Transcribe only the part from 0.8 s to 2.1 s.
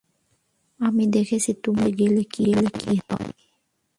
আমরা দেখেছি তুমি করতে